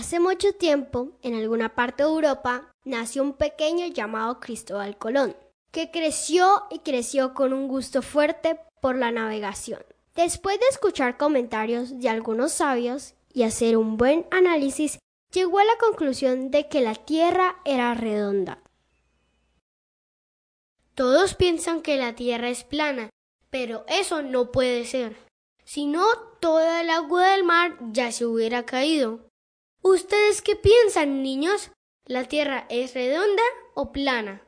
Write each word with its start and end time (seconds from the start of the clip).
Hace 0.00 0.18
mucho 0.18 0.54
tiempo, 0.54 1.10
en 1.20 1.34
alguna 1.34 1.74
parte 1.74 2.02
de 2.02 2.08
Europa, 2.08 2.72
nació 2.84 3.22
un 3.22 3.34
pequeño 3.34 3.86
llamado 3.88 4.40
Cristóbal 4.40 4.96
Colón, 4.96 5.36
que 5.72 5.90
creció 5.90 6.62
y 6.70 6.78
creció 6.78 7.34
con 7.34 7.52
un 7.52 7.68
gusto 7.68 8.00
fuerte 8.00 8.58
por 8.80 8.96
la 8.96 9.12
navegación. 9.12 9.82
Después 10.14 10.58
de 10.58 10.64
escuchar 10.70 11.18
comentarios 11.18 12.00
de 12.00 12.08
algunos 12.08 12.52
sabios 12.52 13.12
y 13.34 13.42
hacer 13.42 13.76
un 13.76 13.98
buen 13.98 14.24
análisis, 14.30 14.98
llegó 15.34 15.58
a 15.58 15.64
la 15.64 15.76
conclusión 15.78 16.50
de 16.50 16.66
que 16.66 16.80
la 16.80 16.94
Tierra 16.94 17.56
era 17.66 17.92
redonda. 17.92 18.62
Todos 20.94 21.34
piensan 21.34 21.82
que 21.82 21.98
la 21.98 22.14
Tierra 22.14 22.48
es 22.48 22.64
plana, 22.64 23.10
pero 23.50 23.84
eso 23.86 24.22
no 24.22 24.50
puede 24.50 24.86
ser. 24.86 25.14
Si 25.66 25.84
no, 25.84 26.06
toda 26.40 26.80
el 26.80 26.88
agua 26.88 27.32
del 27.32 27.44
mar 27.44 27.76
ya 27.92 28.10
se 28.12 28.24
hubiera 28.24 28.64
caído. 28.64 29.29
¿Ustedes 29.82 30.42
qué 30.42 30.56
piensan, 30.56 31.22
niños? 31.22 31.70
¿La 32.04 32.24
Tierra 32.24 32.66
es 32.68 32.92
redonda 32.92 33.42
o 33.74 33.92
plana? 33.92 34.46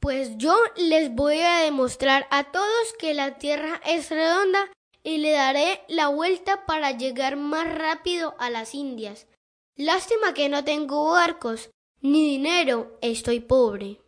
Pues 0.00 0.36
yo 0.38 0.56
les 0.76 1.14
voy 1.14 1.38
a 1.40 1.58
demostrar 1.58 2.26
a 2.30 2.50
todos 2.50 2.92
que 2.98 3.14
la 3.14 3.38
Tierra 3.38 3.80
es 3.86 4.10
redonda 4.10 4.72
y 5.04 5.18
le 5.18 5.30
daré 5.30 5.84
la 5.88 6.08
vuelta 6.08 6.66
para 6.66 6.90
llegar 6.90 7.36
más 7.36 7.72
rápido 7.78 8.34
a 8.40 8.50
las 8.50 8.74
Indias. 8.74 9.28
Lástima 9.76 10.34
que 10.34 10.48
no 10.48 10.64
tengo 10.64 11.12
barcos 11.12 11.70
ni 12.00 12.30
dinero, 12.30 12.98
estoy 13.02 13.38
pobre. 13.38 14.00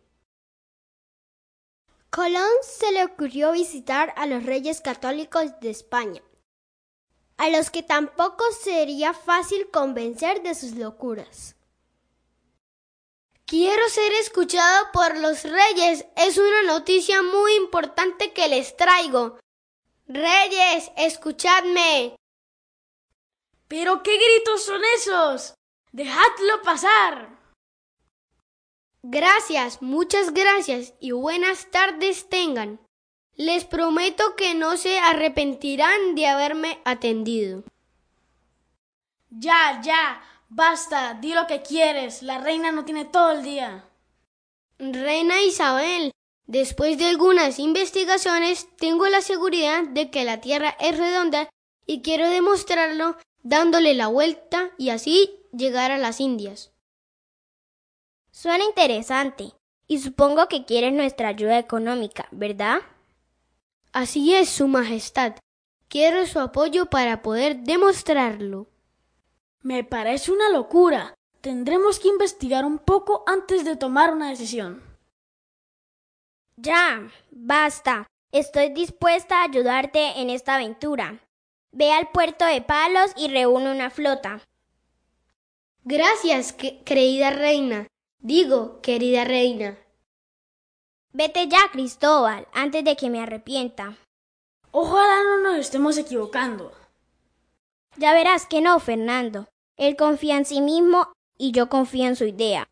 Colón 2.09 2.51
se 2.63 2.91
le 2.91 3.05
ocurrió 3.05 3.53
visitar 3.53 4.13
a 4.17 4.25
los 4.25 4.45
reyes 4.45 4.81
católicos 4.81 5.57
de 5.61 5.69
España 5.69 6.21
a 7.41 7.49
los 7.49 7.71
que 7.71 7.81
tampoco 7.81 8.43
sería 8.51 9.15
fácil 9.15 9.71
convencer 9.71 10.43
de 10.43 10.53
sus 10.53 10.73
locuras. 10.73 11.55
Quiero 13.47 13.89
ser 13.89 14.11
escuchado 14.13 14.91
por 14.93 15.17
los 15.17 15.43
reyes. 15.45 16.05
Es 16.15 16.37
una 16.37 16.61
noticia 16.61 17.23
muy 17.23 17.55
importante 17.55 18.31
que 18.31 18.47
les 18.47 18.77
traigo. 18.77 19.39
Reyes, 20.05 20.91
escuchadme. 20.97 22.15
¿Pero 23.67 24.03
qué 24.03 24.17
gritos 24.17 24.63
son 24.63 24.81
esos? 24.97 25.55
Dejadlo 25.91 26.61
pasar. 26.61 27.39
Gracias, 29.01 29.81
muchas 29.81 30.31
gracias 30.31 30.93
y 30.99 31.09
buenas 31.09 31.71
tardes 31.71 32.29
tengan. 32.29 32.79
Les 33.35 33.65
prometo 33.65 34.35
que 34.35 34.53
no 34.55 34.77
se 34.77 34.99
arrepentirán 34.99 36.15
de 36.15 36.27
haberme 36.27 36.79
atendido. 36.85 37.63
Ya, 39.29 39.81
ya, 39.83 40.21
basta, 40.49 41.13
di 41.15 41.33
lo 41.33 41.47
que 41.47 41.61
quieres. 41.61 42.21
La 42.21 42.39
reina 42.39 42.71
no 42.71 42.85
tiene 42.85 43.05
todo 43.05 43.31
el 43.31 43.43
día. 43.43 43.85
Reina 44.77 45.41
Isabel, 45.41 46.11
después 46.47 46.97
de 46.97 47.07
algunas 47.07 47.59
investigaciones, 47.59 48.67
tengo 48.77 49.07
la 49.07 49.21
seguridad 49.21 49.83
de 49.83 50.09
que 50.09 50.25
la 50.25 50.41
Tierra 50.41 50.75
es 50.79 50.97
redonda 50.97 51.49
y 51.85 52.01
quiero 52.01 52.29
demostrarlo 52.29 53.17
dándole 53.43 53.93
la 53.93 54.07
vuelta 54.07 54.71
y 54.77 54.89
así 54.89 55.39
llegar 55.51 55.91
a 55.91 55.97
las 55.97 56.19
Indias. 56.19 56.71
Suena 58.31 58.63
interesante. 58.63 59.53
Y 59.87 59.99
supongo 59.99 60.47
que 60.47 60.63
quieres 60.63 60.93
nuestra 60.93 61.27
ayuda 61.27 61.59
económica, 61.59 62.27
¿verdad? 62.31 62.79
Así 63.93 64.33
es, 64.33 64.49
Su 64.49 64.67
Majestad. 64.67 65.35
Quiero 65.89 66.25
su 66.25 66.39
apoyo 66.39 66.85
para 66.85 67.21
poder 67.21 67.57
demostrarlo. 67.63 68.67
Me 69.61 69.83
parece 69.83 70.31
una 70.31 70.49
locura. 70.49 71.13
Tendremos 71.41 71.99
que 71.99 72.07
investigar 72.07 72.63
un 72.63 72.79
poco 72.79 73.23
antes 73.27 73.65
de 73.65 73.75
tomar 73.75 74.13
una 74.13 74.29
decisión. 74.29 74.81
Ya, 76.55 77.11
basta. 77.31 78.07
Estoy 78.31 78.69
dispuesta 78.69 79.41
a 79.41 79.43
ayudarte 79.43 80.21
en 80.21 80.29
esta 80.29 80.55
aventura. 80.55 81.19
Ve 81.73 81.91
al 81.91 82.09
puerto 82.11 82.45
de 82.45 82.61
Palos 82.61 83.11
y 83.17 83.27
reúne 83.27 83.71
una 83.71 83.89
flota. 83.89 84.41
Gracias, 85.83 86.53
querida 86.53 87.31
reina. 87.31 87.87
Digo, 88.19 88.79
querida 88.81 89.25
reina. 89.25 89.77
Vete 91.13 91.47
ya, 91.47 91.59
Cristóbal, 91.71 92.47
antes 92.53 92.85
de 92.85 92.95
que 92.95 93.09
me 93.09 93.21
arrepienta. 93.21 93.97
Ojalá 94.71 95.23
no 95.23 95.39
nos 95.39 95.57
estemos 95.57 95.97
equivocando. 95.97 96.71
Ya 97.97 98.13
verás 98.13 98.45
que 98.45 98.61
no, 98.61 98.79
Fernando. 98.79 99.49
Él 99.75 99.97
confía 99.97 100.37
en 100.37 100.45
sí 100.45 100.61
mismo 100.61 101.11
y 101.37 101.51
yo 101.51 101.67
confío 101.67 102.05
en 102.05 102.15
su 102.15 102.25
idea. 102.25 102.69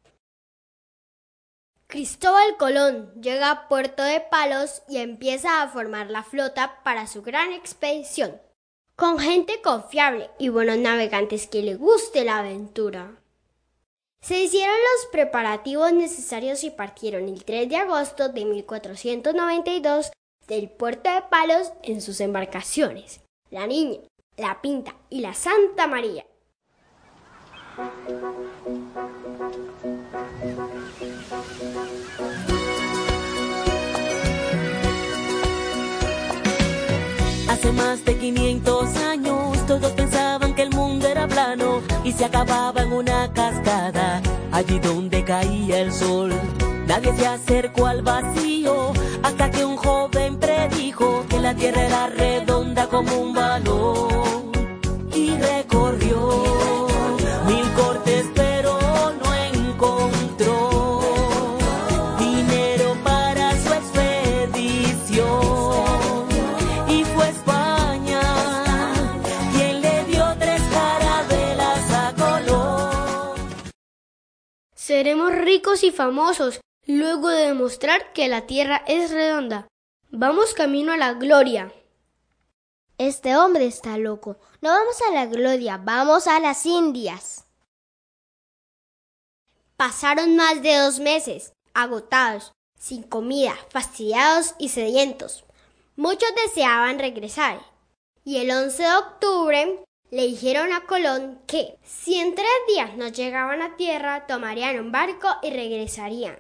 Cristóbal 1.87 2.55
Colón 2.57 3.11
llega 3.19 3.51
a 3.51 3.67
Puerto 3.67 4.03
de 4.03 4.21
Palos 4.21 4.83
y 4.87 4.99
empieza 4.99 5.61
a 5.61 5.67
formar 5.67 6.09
la 6.09 6.23
flota 6.23 6.81
para 6.83 7.07
su 7.07 7.23
gran 7.23 7.51
expedición, 7.51 8.39
con 8.95 9.17
gente 9.19 9.59
confiable 9.61 10.29
y 10.37 10.49
buenos 10.49 10.77
navegantes 10.77 11.47
que 11.47 11.63
le 11.63 11.75
guste 11.75 12.23
la 12.23 12.37
aventura. 12.37 13.19
Se 14.21 14.37
hicieron 14.37 14.75
los 14.75 15.11
preparativos 15.11 15.93
necesarios 15.93 16.63
y 16.63 16.71
partieron 16.71 17.29
el 17.29 17.45
3 17.45 17.69
de 17.69 17.77
agosto 17.77 18.29
de 18.29 18.45
1492 18.45 20.11
del 20.47 20.69
puerto 20.69 21.13
de 21.13 21.21
Palos 21.29 21.71
en 21.83 22.01
sus 22.01 22.19
embarcaciones, 22.19 23.21
la 23.49 23.65
Niña, 23.65 23.99
la 24.35 24.61
Pinta 24.61 24.95
y 25.09 25.21
la 25.21 25.33
Santa 25.33 25.87
María. 25.87 26.25
Y 42.03 42.11
se 42.11 42.25
acababa 42.25 42.83
en 42.83 42.93
una 42.93 43.33
cascada, 43.33 44.21
allí 44.51 44.77
donde 44.79 45.23
caía 45.23 45.79
el 45.79 45.91
sol. 45.91 46.31
Nadie 46.85 47.11
se 47.15 47.25
acercó 47.25 47.87
al 47.87 48.03
vacío 48.03 48.93
hasta 49.23 49.49
que 49.49 49.65
un 49.65 49.75
joven 49.75 50.37
predijo 50.37 51.25
que 51.27 51.39
la 51.39 51.55
tierra 51.55 51.85
era 51.85 52.07
redonda 52.07 52.87
como 52.87 53.15
un 53.17 53.33
balón 53.33 54.28
Seremos 74.99 75.31
ricos 75.33 75.85
y 75.85 75.91
famosos 75.91 76.59
luego 76.85 77.29
de 77.29 77.45
demostrar 77.45 78.11
que 78.11 78.27
la 78.27 78.47
Tierra 78.47 78.83
es 78.85 79.11
redonda. 79.11 79.65
Vamos 80.11 80.53
camino 80.53 80.91
a 80.91 80.97
la 80.97 81.13
gloria. 81.13 81.71
Este 82.97 83.37
hombre 83.37 83.65
está 83.65 83.97
loco. 83.97 84.35
No 84.59 84.71
vamos 84.71 85.01
a 85.07 85.13
la 85.13 85.25
gloria, 85.25 85.79
vamos 85.81 86.27
a 86.27 86.41
las 86.41 86.65
Indias. 86.65 87.45
Pasaron 89.77 90.35
más 90.35 90.61
de 90.61 90.75
dos 90.75 90.99
meses, 90.99 91.53
agotados, 91.73 92.51
sin 92.77 93.03
comida, 93.03 93.55
fastidiados 93.69 94.53
y 94.59 94.67
sedientos. 94.67 95.45
Muchos 95.95 96.29
deseaban 96.45 96.99
regresar, 96.99 97.61
y 98.25 98.39
el 98.39 98.51
11 98.51 98.83
de 98.83 98.95
octubre 98.97 99.85
le 100.11 100.27
dijeron 100.27 100.73
a 100.73 100.85
Colón 100.85 101.41
que 101.45 101.77
si 101.83 102.15
en 102.15 102.33
tres 102.33 102.47
días 102.67 102.95
no 102.95 103.09
llegaban 103.09 103.61
a 103.61 103.77
tierra, 103.77 104.25
tomarían 104.25 104.79
un 104.79 104.91
barco 104.91 105.27
y 105.43 105.51
regresarían. 105.51 106.39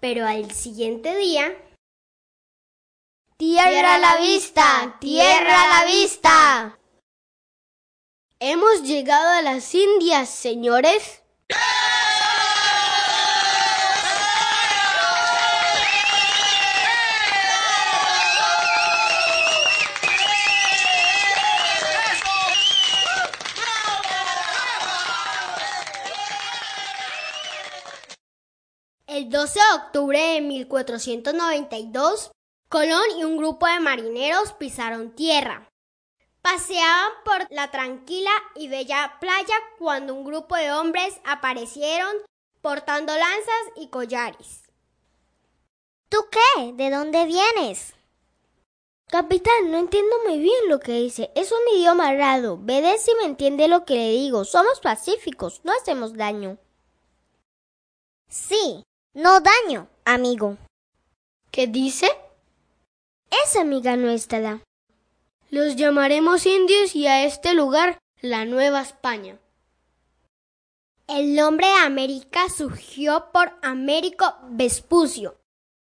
Pero 0.00 0.26
al 0.26 0.50
siguiente 0.52 1.14
día... 1.16 1.54
¡Tierra 3.36 3.94
a 3.94 3.98
la 3.98 4.16
vista! 4.16 4.96
¡Tierra 5.00 5.62
a 5.62 5.84
la 5.84 5.90
vista! 5.90 6.78
Hemos 8.38 8.82
llegado 8.82 9.28
a 9.30 9.42
las 9.42 9.74
Indias, 9.74 10.30
señores. 10.30 11.22
El 29.12 29.28
12 29.28 29.58
de 29.58 29.74
octubre 29.74 30.20
de 30.20 30.40
1492, 30.40 32.30
Colón 32.68 33.02
y 33.18 33.24
un 33.24 33.38
grupo 33.38 33.66
de 33.66 33.80
marineros 33.80 34.52
pisaron 34.52 35.16
tierra. 35.16 35.68
Paseaban 36.42 37.10
por 37.24 37.50
la 37.50 37.72
tranquila 37.72 38.30
y 38.54 38.68
bella 38.68 39.16
playa 39.20 39.54
cuando 39.80 40.14
un 40.14 40.24
grupo 40.24 40.54
de 40.54 40.70
hombres 40.70 41.20
aparecieron 41.24 42.14
portando 42.62 43.12
lanzas 43.12 43.72
y 43.74 43.88
collares. 43.88 44.62
¿Tú 46.08 46.18
qué? 46.30 46.72
¿De 46.74 46.90
dónde 46.90 47.24
vienes? 47.24 47.94
Capitán, 49.08 49.72
no 49.72 49.78
entiendo 49.78 50.14
muy 50.24 50.38
bien 50.38 50.68
lo 50.68 50.78
que 50.78 50.92
dice. 50.92 51.32
Es 51.34 51.50
un 51.50 51.76
idioma 51.76 52.14
raro. 52.14 52.58
Veré 52.60 52.96
si 52.98 53.12
me 53.16 53.24
entiende 53.24 53.66
lo 53.66 53.84
que 53.84 53.94
le 53.94 54.10
digo. 54.10 54.44
Somos 54.44 54.78
pacíficos, 54.78 55.62
no 55.64 55.72
hacemos 55.72 56.14
daño. 56.14 56.58
Sí, 58.28 58.84
no 59.14 59.40
daño, 59.40 59.88
amigo. 60.04 60.56
¿Qué 61.50 61.66
dice? 61.66 62.08
Es 63.44 63.56
amiga 63.56 63.96
nuestra. 63.96 64.62
Los 65.50 65.76
llamaremos 65.76 66.46
indios 66.46 66.94
y 66.94 67.06
a 67.06 67.24
este 67.24 67.54
lugar 67.54 67.98
la 68.20 68.44
Nueva 68.44 68.82
España. 68.82 69.38
El 71.08 71.34
nombre 71.34 71.66
de 71.66 71.74
América 71.74 72.48
surgió 72.48 73.30
por 73.32 73.52
Américo 73.62 74.32
Vespucio, 74.50 75.36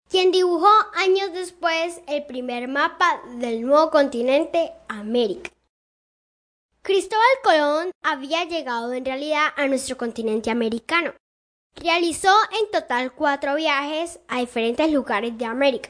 quien 0.09 0.33
dibujó 0.33 0.69
años 0.95 1.31
después 1.31 2.01
el 2.07 2.25
primer 2.25 2.67
mapa 2.67 3.21
del 3.37 3.61
nuevo 3.61 3.91
continente 3.91 4.73
América. 4.89 5.51
Cristóbal 6.81 7.25
Colón 7.43 7.91
había 8.03 8.43
llegado 8.43 8.91
en 8.93 9.05
realidad 9.05 9.47
a 9.55 9.67
nuestro 9.67 9.95
continente 9.97 10.51
americano. 10.51 11.13
Realizó 11.75 12.33
en 12.59 12.71
total 12.71 13.11
cuatro 13.11 13.55
viajes 13.55 14.19
a 14.27 14.39
diferentes 14.39 14.91
lugares 14.91 15.37
de 15.37 15.45
América, 15.45 15.89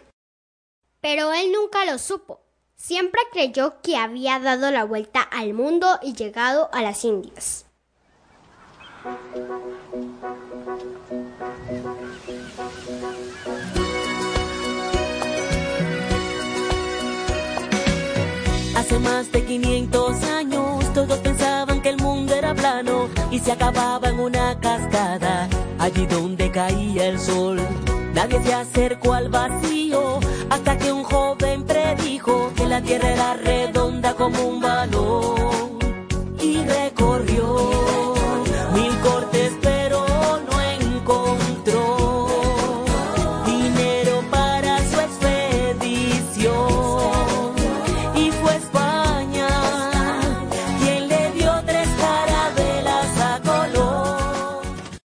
pero 1.00 1.32
él 1.32 1.52
nunca 1.52 1.86
lo 1.86 1.98
supo. 2.00 2.42
Siempre 2.76 3.22
creyó 3.32 3.82
que 3.82 3.96
había 3.96 4.40
dado 4.40 4.72
la 4.72 4.84
vuelta 4.84 5.22
al 5.22 5.54
mundo 5.54 6.00
y 6.02 6.14
llegado 6.14 6.70
a 6.74 6.82
las 6.82 7.06
Indias. 7.06 7.66
Hace 18.76 19.00
más 19.00 19.32
de 19.32 19.46
500 19.46 20.24
años 20.24 20.94
todos 20.94 21.20
pensaban 21.20 21.82
que 21.82 21.90
el 21.90 21.98
mundo 21.98 22.34
era 22.34 22.54
plano 22.54 23.10
y 23.32 23.40
se 23.40 23.52
acababa 23.52 24.10
en 24.10 24.20
una 24.20 24.60
cascada, 24.60 25.48
allí 25.86 26.08
donde 26.08 26.50
caía 26.50 27.06
el 27.08 27.20
sol. 27.20 27.60
Nadie 28.14 28.42
se 28.44 28.54
acercó 28.54 29.14
al 29.14 29.30
vacío 29.30 30.20
hasta 30.50 30.78
que 30.78 30.92
un 30.92 31.04
joven 31.04 31.64
predijo 31.64 32.52
que 32.56 32.66
la 32.66 32.82
tierra 32.82 33.12
era 33.12 33.34
redonda 33.36 34.16
como 34.16 34.48
un 34.48 34.62
balón 34.62 35.45